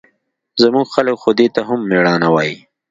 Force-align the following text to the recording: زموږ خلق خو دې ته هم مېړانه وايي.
زموږ 0.61 0.87
خلق 0.95 1.15
خو 1.21 1.29
دې 1.39 1.47
ته 1.55 1.61
هم 1.67 1.79
مېړانه 1.89 2.29
وايي. 2.33 2.57